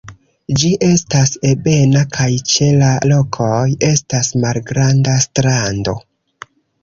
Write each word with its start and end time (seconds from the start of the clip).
Ĝi 0.59 0.69
estas 0.85 1.33
ebena 1.49 2.01
kaj 2.15 2.29
ĉe 2.53 2.69
la 2.79 2.89
rokoj 3.11 3.61
estas 3.89 4.33
malgranda 4.45 5.17
strando. 5.29 5.97